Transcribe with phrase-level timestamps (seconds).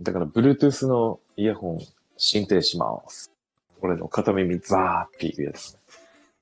[0.00, 1.78] だから、Bluetooth のイヤホン
[2.16, 3.32] 申請します。
[3.80, 5.78] これの片耳ザーっていうやつ。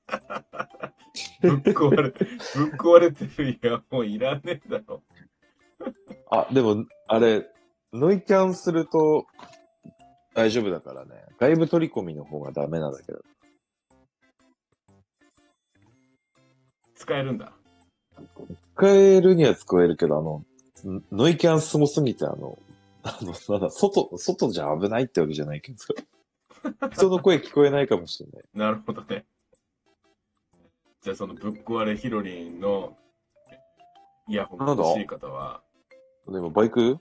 [1.41, 2.13] ぶっ壊れ、ぶっ
[2.77, 5.01] 壊れてるイヤホンいらねえだろ。
[6.29, 7.49] あ、でも、あれ、
[7.93, 9.25] ノイキャンすると
[10.33, 11.23] 大丈夫だからね。
[11.39, 13.19] 外部取り込みの方がダメなんだけど。
[16.95, 17.53] 使えるんだ。
[18.75, 20.43] 使えるには使えるけど、あの、
[21.11, 22.59] ノイキャンすごすぎて、あの、
[23.07, 25.77] あの、なんだ、外、外じゃ危ないってわけじゃないけど、
[26.91, 28.43] 人の声聞こえないかもしれない。
[28.53, 29.25] なるほどね。
[31.01, 32.97] じゃあそのぶっ壊れヒロリンの
[34.27, 35.63] イヤホンが欲しい方は、
[36.27, 36.99] でも、バイク？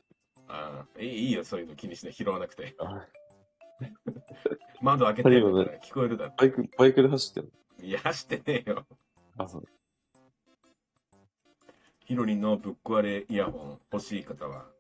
[0.48, 2.12] あいいいいよ、そういうの気にしない。
[2.12, 2.76] 拾わなくて。
[2.78, 3.04] あ
[4.80, 6.34] 窓開けてるから聞こえるだろ。
[6.36, 7.52] バイク、バイクで走ってる
[7.82, 8.86] いや、してねえよ。
[9.36, 9.64] あ、そう。
[12.04, 14.75] ヒロリンのぶっ壊れイヤホン欲しい方は、え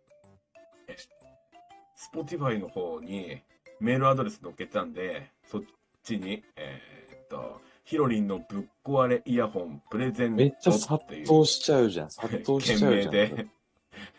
[2.12, 3.42] Spotify の方に
[3.80, 5.62] メールアドレス載っけたんで、そっ
[6.02, 12.10] ちに、えーっと、ヒロリンのぶっ壊れイヤホンプレゼントめっちゃ殺っていう到しちゃうじゃん。
[12.10, 13.12] 殺到しちゃうじゃん。
[13.12, 13.46] で、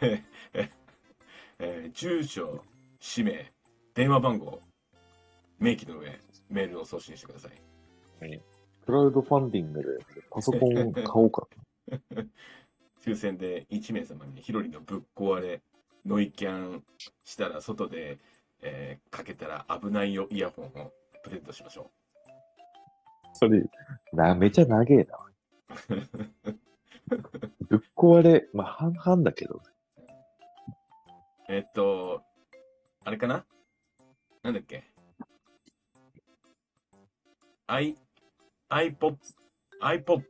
[0.02, 0.24] え
[1.60, 2.64] えー住所、
[3.00, 3.52] 氏名、
[3.96, 4.62] 電話番号、
[5.60, 7.52] 明記の上、メールを送信してください。
[8.86, 11.48] クラウドファンディングでパソコン買おうか。
[13.02, 15.62] 抽選で1名様にヒロリのぶっ壊れ、
[16.08, 16.84] ノイキャン
[17.26, 18.18] したら外で、
[18.62, 21.92] えーかけたら危ないよイヤホンをプレゼントしましょ
[23.34, 23.62] それ、
[24.14, 25.20] な、めちゃ長えな。
[27.68, 29.56] ぶっ壊れ、まあ、半々だけど。
[29.56, 29.62] う。
[31.50, 32.24] えっと、
[33.04, 33.46] あれかな？
[34.44, 34.86] なんだっけ
[37.68, 37.98] ?i、
[38.70, 39.18] iPod、
[39.82, 40.24] iPod。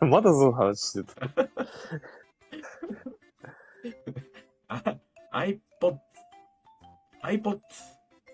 [0.00, 1.28] まだその話してた。
[4.68, 4.82] あ、
[5.32, 5.98] iPod、
[7.22, 7.60] iPod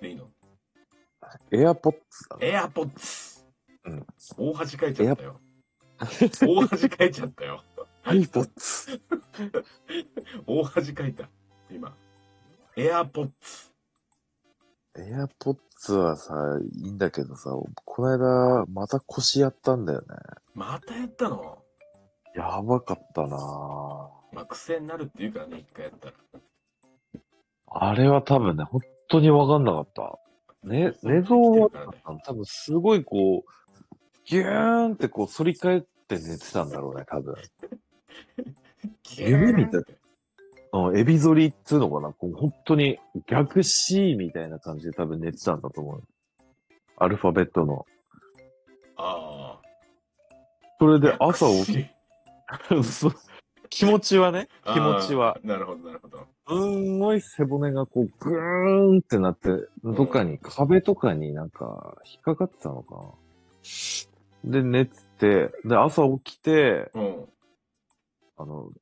[0.01, 0.29] でいいの？
[1.51, 2.59] エアポッツだね。
[2.59, 3.45] ?AirPods。
[3.85, 4.07] うん。
[4.39, 5.41] 大恥かいちゃったよ。
[6.41, 7.63] 大恥かいちゃったよ。
[8.05, 9.01] アイポッツ。
[10.47, 11.29] 大恥かいた。
[11.71, 11.95] 今。
[12.77, 13.73] AirPods。
[14.95, 16.35] エアポッツはさ、
[16.75, 17.49] いいんだけどさ、
[17.85, 20.07] この間、また腰やったんだよね。
[20.55, 21.59] またやったの？
[22.35, 26.15] やばかったなぁまあ、癖になるって言うからね、一回やったら。
[27.75, 30.19] あれは多分ね、本当にわかんなかった。
[30.65, 31.71] ね、寝相は、
[32.25, 33.51] 多分すごいこう、
[34.25, 37.35] ギューンってこう反り返って寝てたんだろうね、多分。
[39.17, 39.85] 夢みたいい。
[40.73, 46.03] うん、エビ反りっつうのかなこう本当に逆 C みたいな感じで多分寝てたんだと思う。
[46.97, 47.85] アルファベットの。
[48.97, 49.42] あ
[50.83, 50.99] それあ。
[50.99, 53.15] で朝起き、そう
[53.71, 55.39] 気持ちはね、気持ちは。
[55.45, 56.27] なるほど、なるほど。
[56.49, 59.49] すんごい背骨がこう、ぐーんってなって、
[59.85, 62.97] どっかに、壁とかになんか、引っかかってたのか
[64.45, 64.51] な。
[64.51, 67.25] で、寝てて、で、朝起きて、うん。
[68.37, 68.73] あの、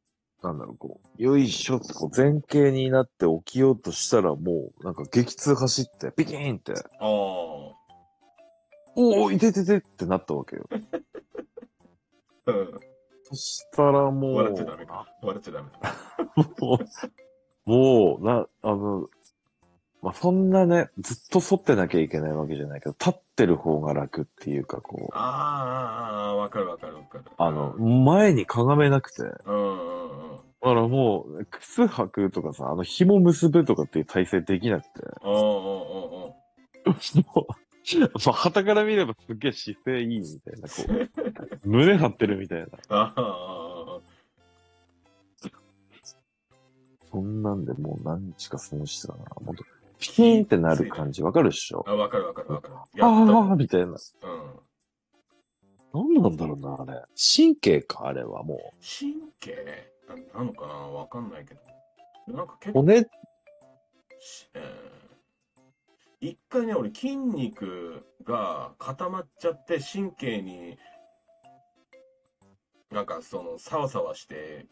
[0.43, 7.81] なんだろう、こう、よいしょってこう前傾になって起きようとしたらもう、なんか激痛走って、ピキーンって、ああ。
[8.97, 10.69] おお、いてててってなったわけよ。
[12.47, 12.81] うん。
[13.25, 15.07] そしたらもう、笑っちゃダメか。
[15.23, 15.97] 笑っちゃダメだ。
[16.61, 16.79] も
[17.67, 19.07] う、もう、な、あの、
[20.03, 27.25] まあ、そんなね、ずっと反ってなきゃいけないわけじゃないけど、立ってる方が楽っていうか、こう、ああ、ああ、わかるわかるわかる。
[27.37, 30.39] あの、前にかがめなくて、だうんうんうん。
[30.63, 34.91] からもう、靴履くとかさ、あの、紐結ぶとかっていう体勢できなくて、
[35.23, 35.61] うんうんうんうん。
[37.35, 37.47] もう、
[38.01, 41.11] まあ、旗から見ればすっげえ姿勢いいみたいな、こう、
[41.65, 42.67] 胸張ってるみたいな。
[42.89, 44.01] ああ、
[47.11, 49.25] そんなんでもう何日か過ごしてたな。
[49.35, 49.65] ほんと、
[49.99, 51.85] ピキーンってなる感じわかるっしょ？
[51.87, 52.75] あ、わかるわかるわかる。
[52.75, 53.89] やったああーみたいな。
[53.89, 53.99] うん。
[55.93, 57.03] 何なんだろうな、あれ。
[57.37, 59.57] 神経か、あれはも神経？
[60.09, 60.75] ななのかな？
[60.75, 61.61] わかんないけど。
[62.37, 62.73] なんか結う。
[62.75, 63.01] 構、骨、
[64.21, 64.63] しえー
[66.23, 70.77] 一回ね、俺筋肉が固まっちゃって神経に、
[72.91, 74.67] なんかその、サワサワして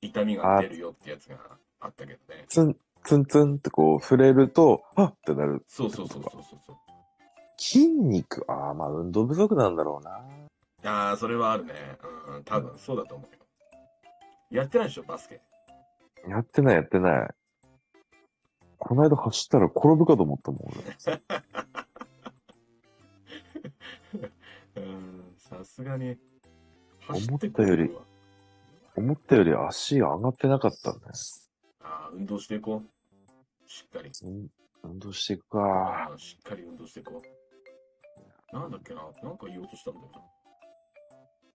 [0.00, 1.36] 痛みが出るよってやつが
[1.80, 2.44] あったけどね。
[2.48, 5.64] ツン、ツンツンってこう触れると、はっってなる。
[5.66, 6.76] そうそうそうそうそうそう。
[7.58, 10.20] 筋肉、ああ、まあ運動不足なんだろうな。
[10.84, 11.74] ああ、それはあるね。
[12.28, 13.38] うん、多分そうだと思うよ。
[14.50, 15.40] やってないでしょ、バスケ。
[16.28, 17.30] やってない、やってない。
[18.78, 20.84] この間走ったら転ぶかと思ったもん、俺。
[24.76, 26.16] うん、さすがに。
[27.08, 27.90] 思ったより
[28.96, 30.98] 思ったより足上がってなかったね。
[31.80, 33.70] ああ、運動していこう。
[33.70, 34.10] しっかり。
[34.22, 34.48] うん
[34.84, 36.10] 運動していくか。
[36.16, 37.20] しっかり運動していこ
[38.52, 38.56] う。
[38.56, 40.06] なんだっけななんか言おうとしたんだよ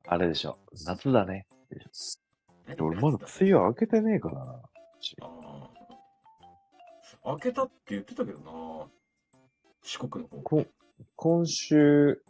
[0.08, 0.58] あれでしょ。
[0.86, 1.48] 夏だね。
[2.68, 2.76] な。
[2.80, 4.52] 俺まだ梅雨明けてねえからな。
[4.52, 4.60] あ
[7.24, 7.34] あ。
[7.38, 8.88] 開けたって言ってたけどな。
[9.82, 10.42] 四国の方。
[10.44, 10.66] こ
[11.16, 12.22] 今週、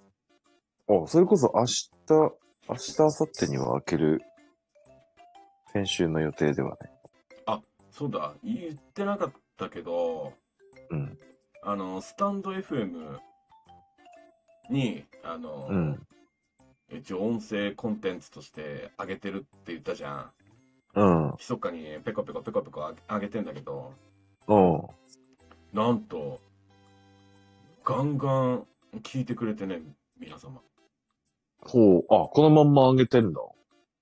[0.87, 1.87] あ、それこそ明日、
[2.69, 4.21] 明日、明後日には開ける、
[5.71, 6.93] 先週の予定ではね。
[7.93, 10.33] そうだ、言ってなかったけど、
[10.89, 11.17] うん。
[11.61, 13.19] あの、スタンド FM
[14.71, 16.07] に、あの、うん。
[16.91, 20.31] 一応音声コンテンツとして上げてるって言ったじゃん。
[20.95, 21.31] うん。
[21.33, 23.93] 密かにペコペコペコペコ上げてんだけど、
[24.47, 24.81] うん。
[25.71, 26.39] なんと、
[27.83, 28.67] ガンガン
[29.03, 29.81] 聞いてくれてね、
[30.19, 30.59] 皆様。
[31.65, 32.05] ほう。
[32.09, 33.41] あ、このまんま上げてんだ。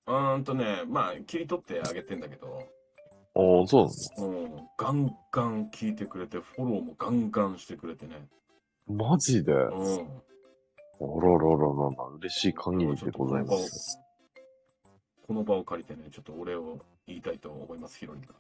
[0.08, 2.68] うーんとね、まあ、切り取ってあげてんだけど、
[3.34, 3.88] ああ、そ
[4.18, 8.28] うなうん、ガンガン聞いてくれて、フォローもガンガンしてくれてね。
[8.90, 9.54] のマジで？
[9.54, 9.98] あららうん。
[11.00, 11.38] らら
[11.96, 14.00] ら、嬉しい限りでございます。
[15.26, 16.78] この場を借りてね、ちょっとお礼を
[17.08, 18.34] 言いたいと思います、ヒロニが。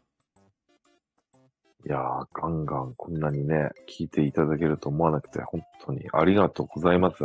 [1.86, 7.24] いやー、ガンガンこんなにね、聞いていただけると思わなくて、本当にありがとうございます。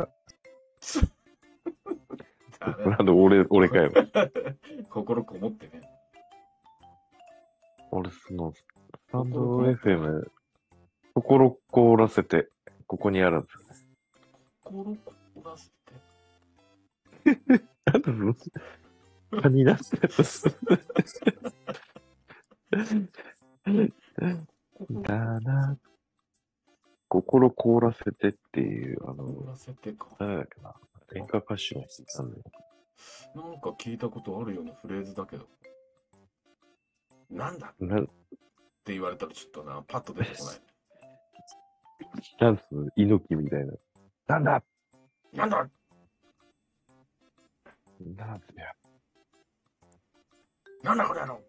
[2.90, 3.92] なんで俺、俺かよ。
[4.90, 5.88] 心こもってね。
[7.90, 8.66] 俺、その、ス
[9.10, 10.30] タンド FM、
[11.14, 12.48] 心凍らせて、
[12.86, 13.88] ここにあるんです
[14.62, 15.12] 心こ
[15.44, 15.94] らせて。
[17.84, 18.34] なんでその、
[19.42, 20.08] 蚊になってる
[25.02, 25.78] だな。
[27.08, 30.08] 心凍らせてっていう、あ凍の、らせてか。
[30.18, 30.74] 誰だっけな。
[31.14, 32.42] 演歌歌手の人なんだよ。
[33.34, 35.46] なんか聞いたことあるようなフレーズだけど。
[37.30, 37.68] なんだ？
[37.68, 38.08] っな、て
[38.92, 40.60] 言われたらちょっとな、パッと出てこない。
[42.40, 43.72] なんつうの、猪木みたいな。
[44.26, 44.62] なんだ？
[45.32, 45.68] なんだ？
[48.00, 48.74] なんだよ。
[50.82, 51.42] なんだこれやろ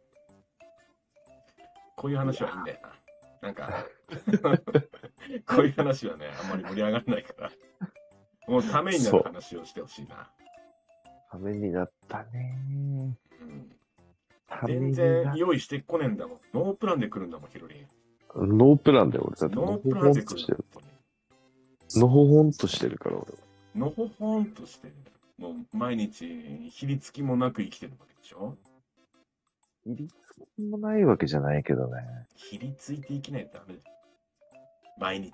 [1.98, 2.94] こういう話はいいんだよな。
[3.42, 3.86] なんか、
[5.46, 7.52] こういう話はね、あんまり盛り上がらないから。
[8.48, 10.30] もうためになる話をしてほしいな。
[11.30, 12.58] ためになったね
[13.42, 13.72] うん、
[14.66, 16.38] 全然な用意してこねえんだもん。
[16.54, 17.88] ノープランで来るんだもん、ヒロリン。
[18.36, 20.66] ノープランで俺だって、ノープランで来る
[21.96, 23.38] のほほんとしてるから、俺は。
[23.76, 24.94] のほほんとしてる。
[25.38, 28.56] もう毎日、ひりつきもなく生きてるわけでしょ？
[29.86, 32.02] いりつもないわけじゃないけどね。
[32.36, 33.82] ひりついて生きないとダメだよ。
[34.98, 35.34] 毎日。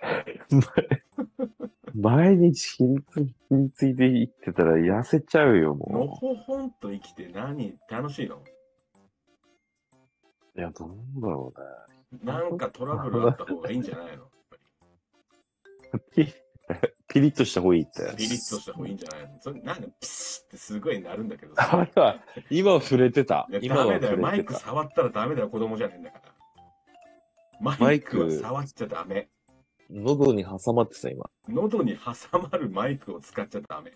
[1.94, 8.36] 毎日ひりつ、ひりついて生きてたら痩せちゃうよ、のもほほんと生きて何楽しいの？
[8.36, 8.40] う。
[10.58, 10.88] いや、どう
[11.20, 11.66] だろうね。
[12.24, 14.10] なんかトラブルあった方がいいんじゃないの？
[14.10, 14.22] やっ
[15.92, 16.34] ぱピ
[17.06, 18.02] ピリッとした方がいいって。
[18.10, 19.28] りピリッとした方がいいんじゃないの？
[19.40, 21.88] それなんかピシッってすごいなるんだけどあさ。
[21.94, 22.20] ら、
[22.50, 23.60] 今触れてたいや。
[23.62, 24.16] 今はダメだよ。
[24.16, 24.52] 触れてた。
[24.52, 25.48] マイク触ったらダメだよ。
[25.48, 26.24] 子供じゃねえんだから。
[27.60, 29.28] ママイクイクは触っちゃダメ。
[29.94, 31.30] 喉に挟まってさ、今。
[31.48, 33.92] 喉に挟まるマイクを使っちゃダメ。